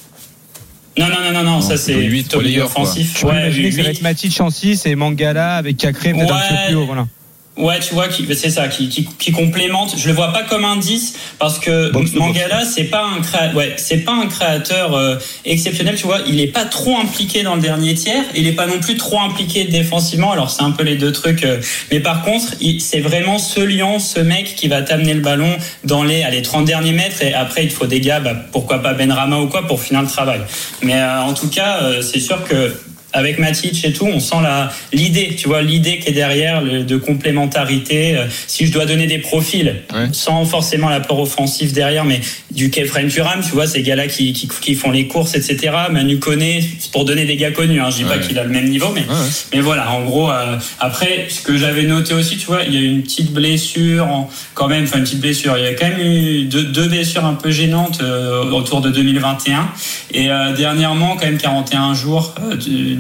non 0.98 1.08
non 1.08 1.22
non 1.24 1.32
non 1.32 1.44
non, 1.44 1.62
ça 1.62 1.76
c'est 1.78 1.94
plutôt 1.94 2.10
huit 2.10 2.22
plutôt 2.24 2.38
milieu 2.42 2.50
relayeur, 2.64 2.74
quoi. 2.74 2.84
offensif. 2.84 3.24
Ouais, 3.24 3.32
imaginer 3.40 3.70
que 3.70 3.76
ça 3.76 3.84
va 3.84 3.90
être 3.90 4.02
Matic 4.02 4.40
en 4.42 4.50
6 4.50 4.86
et 4.86 4.96
Mangala 4.96 5.56
avec 5.58 5.78
Cacré 5.78 6.14
peut-être 6.14 6.34
un 6.34 6.40
petit 6.40 6.48
peu 6.50 6.54
Ouais. 6.56 6.68
plus 6.68 6.76
haut. 6.76 6.86
Voilà. 6.86 7.08
Ouais, 7.56 7.80
tu 7.80 7.94
vois, 7.94 8.08
c'est 8.10 8.50
ça, 8.50 8.68
qui, 8.68 8.90
qui, 8.90 9.06
qui 9.20 9.32
complémente. 9.32 9.94
Je 9.96 10.08
le 10.08 10.14
vois 10.16 10.34
pas 10.34 10.42
comme 10.42 10.66
un 10.66 10.76
10 10.78 11.14
parce 11.38 11.60
que 11.60 11.92
box. 11.92 12.14
Mangala, 12.14 12.66
c'est 12.66 12.86
pas 12.86 13.06
un 13.06 13.22
créa... 13.22 13.54
ouais, 13.54 13.74
c'est 13.78 13.98
pas 14.00 14.14
un 14.14 14.26
créateur 14.26 14.96
euh, 14.96 15.18
exceptionnel, 15.46 15.96
tu 15.96 16.08
vois. 16.08 16.22
Il 16.28 16.40
est 16.40 16.48
pas 16.48 16.66
trop 16.66 16.98
impliqué 16.98 17.44
dans 17.44 17.54
le 17.56 17.62
dernier 17.62 17.94
tiers. 17.94 18.24
Il 18.36 18.48
est 18.48 18.54
pas 18.54 18.66
non 18.66 18.80
plus 18.80 18.96
trop 18.98 19.20
impliqué 19.20 19.66
défensivement. 19.66 20.32
Alors 20.32 20.50
c'est 20.50 20.64
un 20.64 20.72
peu 20.72 20.82
les 20.84 20.96
deux 20.96 21.12
trucs. 21.12 21.44
euh, 21.44 21.62
mais 21.92 22.00
par 22.00 22.24
contre, 22.24 22.56
il- 22.60 22.82
c'est 22.82 23.02
vraiment 23.02 23.38
ce 23.38 23.60
lion, 23.60 24.00
ce 24.00 24.20
mec 24.20 24.56
qui 24.56 24.68
va 24.68 24.82
t'amener 24.82 25.14
le 25.14 25.22
ballon 25.22 25.56
dans 25.84 26.04
les, 26.04 26.24
allez, 26.24 26.42
30 26.42 26.66
derniers 26.66 26.94
mètres. 26.94 27.22
Et 27.22 27.36
après, 27.36 27.66
il 27.66 27.68
te 27.70 27.74
faut 27.76 27.86
des 27.86 28.00
gars, 28.02 28.20
bah, 28.20 28.34
pourquoi 28.52 28.82
pas 28.82 28.94
Benrama 28.96 29.38
ou 29.38 29.48
quoi, 29.48 29.68
pour 29.68 29.80
finir 29.80 30.02
le 30.02 30.08
travail. 30.08 30.42
Mais 30.82 30.96
euh, 30.96 31.22
en 31.22 31.34
tout 31.36 31.50
cas, 31.50 31.84
euh, 31.84 32.02
c'est 32.02 32.20
sûr 32.20 32.44
que 32.46 32.74
avec 33.14 33.40
Matic 33.40 33.86
et 33.86 33.94
tout, 33.94 34.06
on 34.08 34.20
sent 34.20 34.36
la 34.44 34.72
l'idée, 34.92 35.36
tu 35.38 35.48
vois, 35.48 35.62
l'idée 35.62 36.00
qui 36.00 36.10
est 36.10 36.14
derrière 36.14 36.62
le- 36.62 36.84
de 36.84 36.98
complémentarité. 36.98 38.16
Euh, 38.18 38.26
Si 38.48 38.66
je 38.66 38.72
dois 38.72 38.86
donner 38.86 39.08
des 39.08 39.18
profils, 39.20 39.76
Ouais. 39.94 40.08
sans 40.12 40.46
forcément 40.46 40.90
l'apport 40.90 41.20
offensif 41.20 41.74
derrière, 41.74 42.06
mais 42.06 42.20
du 42.52 42.70
Kefren 42.70 43.08
Turam, 43.08 43.42
tu 43.44 43.52
vois, 43.52 43.68
ces 43.68 43.82
gars-là 43.82 44.08
qui, 44.08 44.34
qui, 44.34 44.48
qui 44.48 44.76
font 44.76 44.92
les 44.92 45.08
courses, 45.08 45.36
etc. 45.36 45.72
Manu 45.92 46.20
Koné, 46.20 46.64
c'est 46.80 46.92
pour 46.92 47.06
donner 47.06 47.26
des 47.26 47.36
gars 47.36 47.52
connus. 47.52 47.80
Hein, 47.82 47.90
je 47.92 47.98
dis 47.98 48.04
pas 48.04 48.18
qu'il 48.18 48.38
a 48.40 48.44
le 48.44 48.50
même 48.50 48.70
niveau, 48.70 48.90
mais 48.94 49.02
ouais, 49.02 49.16
mais 49.54 49.60
voilà, 49.62 49.92
en 49.92 50.04
gros, 50.04 50.30
euh, 50.32 50.58
après, 50.80 51.28
ce 51.30 51.42
que 51.42 51.58
j'avais 51.58 51.84
noté 51.84 52.14
aussi, 52.14 52.38
tu 52.38 52.46
vois, 52.46 52.64
il 52.68 52.74
y 52.74 52.78
a 52.78 52.82
eu 52.82 52.86
une 52.86 53.02
petite 53.04 53.32
blessure, 53.32 54.08
en- 54.08 54.30
quand 54.54 54.68
même, 54.68 54.84
enfin 54.84 54.98
une 55.00 55.04
petite 55.04 55.22
blessure. 55.22 55.58
Il 55.58 55.64
y 55.64 55.68
a 55.68 55.74
quand 55.74 55.88
même 55.90 56.00
eu 56.00 56.44
deux, 56.46 56.64
deux 56.64 56.88
blessures 56.88 57.26
un 57.26 57.34
peu 57.34 57.52
gênantes 57.52 58.00
euh, 58.02 58.44
autour 58.52 58.82
de 58.82 58.90
2021. 58.90 59.70
Et 60.14 60.28
dernièrement, 60.58 61.16
quand 61.16 61.26
même 61.26 61.38
41 61.38 61.94
jours 61.96 62.36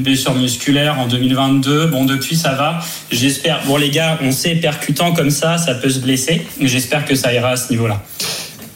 d'une 0.04 0.14
blessure 0.14 0.36
musculaire 0.36 1.00
en 1.00 1.08
2022. 1.08 1.88
Bon, 1.88 2.04
depuis, 2.06 2.36
ça 2.36 2.54
va. 2.54 2.80
J'espère. 3.12 3.62
Bon, 3.66 3.78
les 3.78 3.90
gars, 3.90 4.20
on 4.22 4.32
sait, 4.32 4.56
percutant 4.56 5.14
comme 5.14 5.30
ça, 5.30 5.58
ça 5.58 5.74
peut 5.76 5.90
se 5.90 6.00
blesser. 6.00 6.46
J'espère 6.62 7.06
que 7.06 7.16
ça 7.16 7.34
ira 7.34 7.50
à 7.52 7.56
ce 7.58 7.72
niveau-là. 7.72 8.04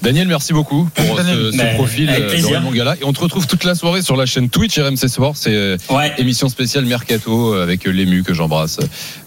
Daniel, 0.02 0.28
merci 0.28 0.54
beaucoup 0.54 0.88
pour 0.94 1.16
Daniel. 1.18 1.36
ce, 1.38 1.52
ce 1.52 1.58
Mais 1.58 1.74
profil 1.74 2.08
avec 2.10 2.24
euh, 2.32 2.60
Mangala. 2.62 2.96
Et 3.02 3.04
on 3.04 3.12
te 3.12 3.20
retrouve 3.20 3.46
toute 3.48 3.64
la 3.66 3.74
soirée 3.76 4.04
sur 4.04 4.16
la 4.16 4.26
chaîne 4.28 4.48
Twitch 4.48 4.78
RMC 4.80 4.96
Sport. 5.10 5.36
C'est 5.36 5.54
euh, 5.56 5.76
Ouais. 5.90 6.14
émission 6.20 6.48
spéciale 6.50 6.86
Mercato 6.86 7.54
euh, 7.56 7.64
avec 7.64 7.86
euh, 7.88 7.92
l'ému 7.92 8.22
que 8.24 8.34
j'embrasse 8.34 8.78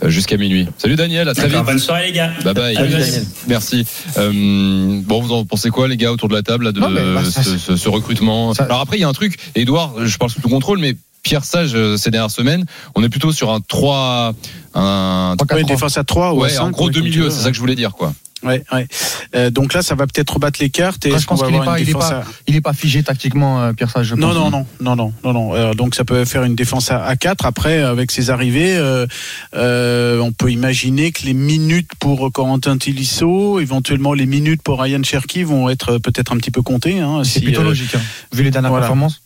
euh, 0.02 0.09
jusqu'à 0.09 0.37
minuit. 0.37 0.69
Salut 0.78 0.95
Daniel, 0.95 1.28
à 1.28 1.35
très 1.35 1.49
vite. 1.49 1.59
Bonne 1.66 1.78
soirée, 1.80 2.07
les 2.07 2.12
gars. 2.12 2.30
Bye 2.45 2.54
bye. 2.54 2.75
Salut, 2.76 2.92
Salut, 2.92 3.04
Daniel. 3.04 3.25
Merci. 3.49 3.85
Euh, 4.16 5.00
bon, 5.02 5.21
vous 5.21 5.33
en 5.33 5.45
pensez 5.45 5.71
quoi, 5.71 5.88
les 5.88 5.97
gars, 5.97 6.12
autour 6.12 6.28
de 6.28 6.35
la 6.35 6.42
table, 6.42 6.64
là, 6.66 6.73
de 6.73 6.78
Non, 6.80 6.88
bah, 6.90 7.25
ça, 7.28 7.42
ce, 7.42 7.59
ce- 7.59 7.76
ce 7.76 7.88
recrutement? 7.88 8.54
ça- 8.54 8.64
Alors 8.64 8.80
après, 8.80 8.97
il 8.97 9.00
y 9.00 9.04
a 9.04 9.09
un 9.09 9.12
truc, 9.12 9.38
Edouard, 9.57 10.07
je 10.07 10.16
parle 10.19 10.30
sous 10.30 10.40
tout 10.40 10.49
contrôle, 10.49 10.78
mais 10.78 10.95
Pierre 11.23 11.45
Sage, 11.45 11.73
euh, 11.75 11.97
ces 11.97 12.11
dernières 12.11 12.31
semaines, 12.31 12.65
on 12.95 13.03
est 13.03 13.09
plutôt 13.09 13.33
sur 13.33 13.50
un 13.50 13.61
3. 13.61 14.33
Un, 14.75 15.37
Ouais, 15.53 15.65
défense 15.65 15.99
à 15.99 16.05
3 16.05 16.33
ou 16.35 16.41
à 16.43 16.47
ouais, 16.47 16.50
5. 16.50 16.62
en 16.62 16.71
gros 16.71 16.91
deux 16.91 17.00
milieux, 17.00 17.29
c'est 17.31 17.43
ça 17.43 17.49
que 17.50 17.55
je 17.57 17.61
voulais 17.61 17.75
dire, 17.75 17.93
quoi. 17.93 18.12
Ouais, 18.43 18.65
ouais. 18.73 18.87
Euh, 19.35 19.50
donc 19.50 19.75
là, 19.75 19.83
ça 19.83 19.95
va 19.95 20.07
peut-être 20.07 20.33
rebattre 20.33 20.61
les 20.62 20.71
cartes. 20.71 21.05
Et 21.05 21.11
je 21.19 21.27
pense 21.27 21.43
qu'il 21.43 21.55
est 21.55 21.59
avoir 21.59 21.75
pas- 21.75 21.81
il 21.81 21.91
est 21.91 21.93
pas- 21.93 22.21
à- 22.21 22.25
Il 22.47 22.57
est 22.57 22.61
pas 22.62 22.73
figé 22.73 23.03
tactiquement, 23.03 23.61
euh, 23.61 23.73
Pierre 23.75 23.91
Sage, 23.91 24.15
Non, 24.15 24.33
non, 24.33 24.49
non, 24.50 24.65
non, 24.81 24.97
non, 24.97 25.12
non, 25.25 25.33
non. 25.35 25.55
Euh, 25.55 25.75
donc 25.75 25.95
ça 25.95 26.05
peut 26.05 26.25
faire 26.25 26.45
une 26.45 26.55
défense 26.55 26.91
à, 26.91 27.05
à 27.05 27.17
4. 27.17 27.45
Après, 27.45 27.83
avec 27.83 28.11
ses 28.11 28.31
arrivées, 28.31 28.77
euh, 28.79 29.07
euh, 29.55 30.21
on 30.21 30.33
peut 30.33 30.50
imaginer 30.50 31.12
que 31.12 31.27
les 31.27 31.35
minutes 31.35 31.91
pour 31.99 32.33
Corentin 32.33 32.79
Tilisso, 32.79 33.61
éventuellement 33.61 34.15
les 34.15 34.27
minutes 34.27 34.62
pour 34.62 34.81
Ryan 34.81 35.03
Cherky 35.03 35.43
vont 35.43 35.69
être 35.69 35.99
peut-être 35.99 36.33
un 36.33 36.39
petit 36.39 36.50
peu 36.50 36.62
comptées. 36.62 36.99
Hein, 37.00 37.23
C'est 37.25 37.41
si, 37.41 37.45
plutôt 37.45 37.61
euh, 37.61 37.65
logique, 37.65 37.95
hein, 37.95 38.00
vu 38.33 38.43
les 38.43 38.50
dernières 38.50 38.71
voilà. 38.71 38.87
performances. 38.87 39.21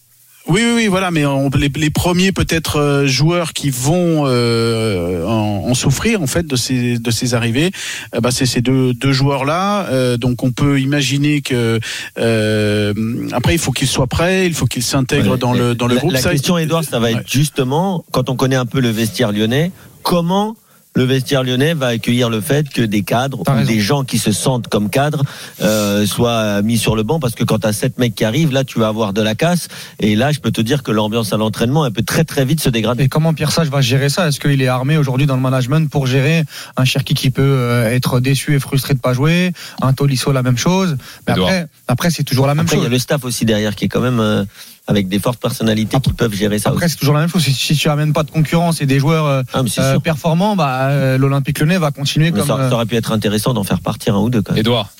Oui, 0.47 0.61
oui, 0.63 0.73
oui, 0.77 0.87
voilà, 0.89 1.11
mais 1.11 1.25
on- 1.25 1.49
les, 1.57 1.71
les 1.75 1.89
premiers 1.91 2.31
peut-être 2.31 2.77
euh, 2.79 3.07
joueurs 3.07 3.55
qui 3.55 3.71
vont 3.71 4.25
euh, 4.27 5.25
en, 5.27 5.71
en 5.71 5.75
souffrir 5.75 6.21
en 6.21 6.27
fait 6.27 6.47
de 6.47 6.55
ces 6.57 6.99
de 6.99 7.11
ces 7.11 7.33
arrivées, 7.33 7.71
euh, 8.15 8.21
bah, 8.21 8.31
c'est 8.31 8.45
ces 8.45 8.61
deux, 8.61 8.93
deux 8.93 9.13
joueurs-là. 9.13 9.87
Euh, 9.89 10.19
donc 10.19 10.43
on 10.43 10.53
peut 10.53 10.79
imaginer 10.81 11.41
que 11.41 11.81
euh, 12.19 12.93
après 13.33 13.55
il 13.55 13.59
faut 13.59 13.73
qu'ils 13.73 13.89
soient 13.89 14.07
prêts, 14.07 14.47
il 14.47 14.53
faut 14.53 14.67
qu'ils 14.67 14.83
s'intègrent 14.83 15.33
Ouais, 15.33 15.39
dans 15.39 15.55
le 15.55 15.75
dans 15.75 15.87
le 15.87 15.95
la, 15.95 16.01
groupe. 16.01 16.13
La 16.13 16.21
Ça, 16.21 16.33
question, 16.33 16.59
Edouard, 16.59 16.85
ça 16.85 16.99
va 16.99 17.11
être 17.13 17.27
justement, 17.31 18.05
quand 18.13 18.29
on 18.29 18.37
connaît 18.37 18.57
un 18.57 18.67
peu 18.67 18.81
le 18.81 18.91
vestiaire 18.91 19.33
lyonnais, 19.33 19.73
comment 20.03 20.57
le 20.95 21.05
vestiaire 21.05 21.43
lyonnais 21.43 21.75
va 21.75 21.89
accueillir 21.89 22.31
le 22.31 22.41
fait 22.41 22.69
que 22.69 22.83
des 22.83 23.03
cadres 23.03 23.43
T'as 23.45 23.63
ou 23.63 23.65
des 23.65 23.81
gens 23.81 24.05
qui 24.05 24.19
se 24.19 24.33
sentent 24.33 24.69
comme 24.69 24.91
cadres 24.91 25.23
euh, 25.61 26.07
soient 26.07 26.63
mis 26.63 26.79
sur 26.79 26.97
le 26.97 27.03
banc 27.03 27.19
parce 27.19 27.35
que 27.35 27.45
quand 27.45 27.59
tu 27.61 27.67
as 27.67 27.73
sept 27.73 27.99
mecs 27.99 28.15
qui 28.15 28.25
arrivent, 28.25 28.53
là 28.53 28.65
tu 28.65 28.79
vas 28.79 28.89
avoir 28.89 29.13
de 29.13 29.23
la 29.23 29.35
casse. 29.35 29.69
Et 29.99 30.15
là 30.15 30.33
je 30.33 30.39
peux 30.39 30.53
te 30.53 30.61
dire 30.61 30.83
que 30.83 30.93
l'ambiance 30.93 31.33
à 31.33 31.37
l'entraînement 31.37 31.85
elle 31.85 31.93
peut 31.93 32.03
très 32.03 32.25
très 32.25 32.45
vite 32.45 32.61
se 32.61 32.69
dégrader. 32.69 33.05
Et 33.05 33.09
comment 33.09 33.35
Pierre 33.35 33.53
Sage 33.53 33.69
va 33.69 33.81
gérer 33.81 34.09
ça? 34.09 34.29
Est-ce 34.29 34.39
qu'il 34.41 34.63
est 34.63 34.69
armé 34.69 34.97
aujourd'hui 34.97 35.27
dans 35.27 35.37
le 35.37 35.43
management 35.43 35.91
pour 35.91 36.07
gérer 36.07 36.45
un 36.77 36.85
Cherki 36.85 37.15
qui 37.15 37.31
peut 37.31 37.43
euh, 37.43 37.91
être 37.91 38.21
déçu 38.21 38.55
et 38.55 38.61
frustré 38.61 38.95
de 38.95 39.01
pas 39.01 39.13
jouer, 39.13 39.53
un 39.83 39.93
Tolisso 39.93 40.33
la 40.33 40.43
même 40.43 40.59
chose. 40.59 40.97
Mais 41.27 41.33
après, 41.33 41.67
après 41.89 42.11
c'est 42.11 42.25
toujours 42.25 42.47
la 42.47 42.55
même 42.55 42.67
Après 42.67 42.77
il 42.77 42.81
y 42.81 42.83
a 42.83 42.85
chose. 42.87 42.93
le 42.93 42.99
staff 42.99 43.25
aussi 43.25 43.45
derrière 43.45 43.75
qui 43.75 43.87
est 43.87 43.89
quand 43.89 44.01
même 44.01 44.21
euh, 44.21 44.45
avec 44.87 45.09
des 45.09 45.19
fortes 45.19 45.41
personnalités 45.41 45.99
qui 46.01 46.13
peuvent 46.13 46.35
gérer 46.35 46.59
ça 46.59 46.71
Après 46.71 46.89
c'est 46.89 46.97
toujours 46.97 47.15
la 47.15 47.21
même 47.21 47.29
chose. 47.31 47.43
Si, 47.43 47.53
si 47.55 47.75
tu 47.75 47.89
amènes 47.89 48.13
pas 48.13 48.23
de 48.23 48.31
concurrence 48.31 48.81
et 48.83 48.87
des 48.87 48.99
joueurs 48.99 49.27
euh, 49.27 49.43
Ah, 49.53 49.63
euh, 49.79 49.99
performants, 49.99 50.57
bah, 50.57 50.89
euh, 50.91 51.17
l'Olympique 51.19 51.59
Lyonnais 51.59 51.79
va 51.79 51.91
continuer 51.91 52.31
Mais 52.31 52.39
comme. 52.41 52.47
ça, 52.49 52.57
euh, 52.59 52.69
ça 52.69 52.75
aurait 52.75 52.87
pu 52.87 52.97
être 52.97 53.13
intéressant 53.13 53.55
d'en 53.55 53.65
faire 53.65 53.81
partir 53.81 54.15
un 54.15 54.21
ou 54.21 54.31
deux 54.31 54.43
quand 54.43 54.53
même. 54.53 54.61
Edouard. 54.61 54.91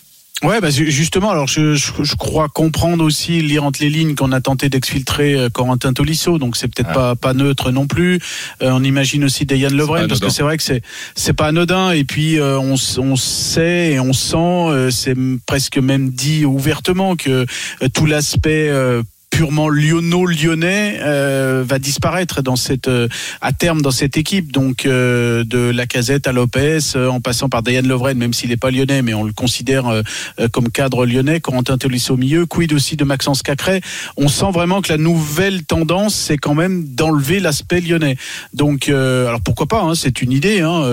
Ouais, 0.43 0.61
bah, 0.61 0.69
ju- 0.69 0.91
justement, 0.91 1.31
alors 1.31 1.47
je, 1.47 1.75
je, 1.75 1.93
je 2.03 2.17
crois 2.17 2.49
comprendre 2.49 3.05
aussi, 3.05 3.41
lire 3.41 3.65
entre 3.65 3.81
les 3.81 3.89
lignes, 3.89 4.15
qu'on 4.15 4.33
a 4.33 4.41
tenté 4.41 4.69
d'exfiltrer 4.69 5.47
Corentin 5.53 5.93
Tolisso, 5.93 6.39
donc 6.39 6.57
c'est 6.57 6.69
peut-être 6.69 6.91
Ah. 6.91 6.95
pas, 6.95 7.17
pas 7.17 7.35
neutre 7.35 7.71
non 7.71 7.87
plus. 7.87 8.21
Euh, 8.63 8.71
on 8.73 8.83
imagine 8.83 9.25
aussi 9.25 9.47
Dayan 9.47 9.71
pas 9.87 10.07
parce 10.09 10.21
que 10.21 10.29
c'est 10.29 10.43
vrai 10.43 10.57
que 10.57 10.63
c'est 10.63 10.83
c'est 11.15 11.33
pas 11.35 11.47
anodin. 11.47 11.93
Et 11.93 12.05
puis 12.05 12.39
euh, 12.39 12.59
on, 12.59 12.77
sait 13.17 13.93
et 13.93 14.01
on 14.01 14.13
sent, 14.13 14.37
euh, 14.37 14.91
c'est 14.91 15.15
presque 15.47 15.79
même 15.79 16.11
dit 16.11 16.45
ouvertement 16.45 17.17
que 17.17 17.47
euh, 17.83 17.89
tout 17.95 18.05
l'aspect 18.05 18.69
euh, 18.69 19.03
purement 19.35 19.69
lyonno-lyonnais 19.69 21.01
euh, 21.01 21.65
va 21.67 21.81
disparaître 21.81 22.41
dans 22.41 22.55
cette 22.55 22.87
euh, 22.87 23.09
à 23.41 23.53
terme 23.53 23.83
dans 23.83 23.91
cette 23.91 24.17
équipe. 24.17 24.53
Donc 24.53 24.87
euh, 24.87 25.43
de 25.43 25.59
la 25.59 25.87
casette 25.87 26.29
à 26.29 26.33
Lopez 26.33 26.79
euh, 26.95 27.09
en 27.09 27.21
passant 27.21 27.49
par 27.49 27.65
Dayan 27.65 27.83
Lovren 27.83 28.17
même 28.17 28.33
s'il 28.33 28.51
n'est 28.51 28.57
pas 28.57 28.71
lyonnais 28.71 29.03
mais 29.03 29.13
on 29.13 29.25
le 29.25 29.33
considère 29.33 29.89
euh, 29.89 30.03
euh, 30.39 30.47
comme 30.47 30.71
cadre 30.71 31.05
lyonnais. 31.05 31.41
Corentin 31.41 31.79
Tolisso 31.79 32.15
au 32.15 32.17
milieu 32.17 32.47
quid 32.47 32.73
aussi 32.73 32.95
de 32.95 33.03
Maxence 33.03 33.43
Cacré. 33.43 33.81
On 34.17 34.29
sent 34.29 34.53
vraiment 34.53 34.81
que 34.83 34.93
la 34.93 34.99
nouvelle 34.99 35.65
tendance 35.65 36.15
c'est 36.15 36.37
quand 36.37 36.55
même 36.55 36.85
d'enlever 36.85 37.41
l'aspect 37.41 37.81
lyonnais. 37.81 38.17
Donc 38.53 38.89
alors 38.89 39.41
pourquoi 39.41 39.67
pas 39.67 39.83
hein, 39.83 39.97
c'est 39.97 40.23
une 40.23 40.31
idée 40.31 40.61
hein, 40.61 40.85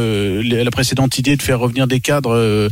la 0.42 0.72
précédente 0.72 1.20
idée 1.20 1.36
de 1.36 1.44
faire 1.44 1.60
revenir 1.60 1.86
des 1.86 2.00
cadres 2.00 2.70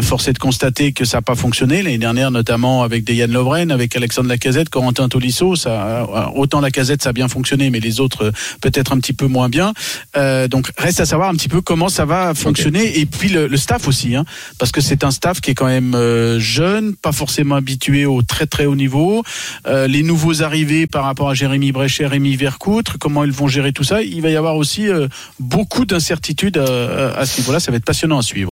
force 0.00 0.28
est 0.28 0.34
de 0.34 0.38
constater 0.38 0.92
que 0.92 1.04
ça 1.04 1.18
n'a 1.18 1.22
pas 1.22 1.34
fonctionné. 1.34 1.82
L'année 1.82 1.98
dernière 1.98 2.30
notamment 2.30 2.84
avec 2.84 3.02
Dayan 3.02 3.26
Lovren 3.26 3.72
avec 3.72 3.96
Alexandre 3.96 4.28
Lacazette 4.28 4.68
Corentin 4.68 5.07
Tolisso 5.08 5.56
ça 5.56 6.06
autant 6.34 6.60
Lacazette 6.60 7.02
ça 7.02 7.10
a 7.10 7.12
bien 7.12 7.28
fonctionné 7.28 7.70
mais 7.70 7.80
les 7.80 8.00
autres 8.00 8.26
euh, 8.26 8.30
peut-être 8.60 8.92
un 8.92 8.98
petit 8.98 9.12
peu 9.12 9.26
moins 9.26 9.48
bien. 9.48 9.72
Euh, 10.16 10.48
donc 10.48 10.70
reste 10.78 11.00
à 11.00 11.06
savoir 11.06 11.28
un 11.30 11.34
petit 11.34 11.48
peu 11.48 11.60
comment 11.60 11.88
ça 11.88 12.04
va 12.04 12.34
fonctionner. 12.34 12.98
Et 13.00 13.06
puis 13.06 13.28
le, 13.28 13.46
le 13.48 13.56
staff 13.56 13.88
aussi 13.88 14.14
hein, 14.14 14.24
parce 14.58 14.70
que 14.72 14.80
c'est 14.80 15.02
un 15.04 15.10
staff 15.10 15.40
qui 15.40 15.50
est 15.50 15.54
quand 15.54 15.66
même 15.66 15.94
euh, 15.94 16.38
jeune 16.38 16.94
pas 16.94 17.12
forcément 17.12 17.56
habitué 17.56 18.06
au 18.06 18.22
très 18.22 18.46
très 18.46 18.66
haut 18.66 18.76
niveau. 18.76 19.22
Euh, 19.66 19.86
les 19.86 20.02
nouveaux 20.02 20.42
arrivés 20.42 20.86
par 20.86 21.04
rapport 21.04 21.28
à 21.30 21.34
Jérémy 21.34 21.72
Bréchet 21.72 22.06
Rémi 22.06 22.36
Vercoutre 22.36 22.98
comment 22.98 23.24
ils 23.24 23.32
vont 23.32 23.48
gérer 23.48 23.72
tout 23.72 23.84
ça. 23.84 24.02
Il 24.02 24.22
va 24.22 24.30
y 24.30 24.36
avoir 24.36 24.56
aussi 24.56 24.88
euh, 24.88 25.08
beaucoup 25.40 25.84
d'incertitudes 25.84 26.58
à, 26.58 27.18
à- 27.18 27.26
ce 27.26 27.40
niveau 27.40 27.52
là 27.52 27.60
ça 27.60 27.70
va 27.70 27.76
être 27.76 27.84
passionnant 27.84 28.18
à 28.18 28.22
suivre 28.22 28.38